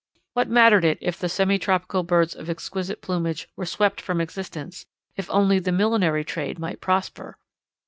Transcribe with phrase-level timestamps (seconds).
[0.33, 4.87] What mattered it if the semi tropical birds of exquisite plumage were swept from existence,
[5.15, 7.37] if only the millinery trade might prosper!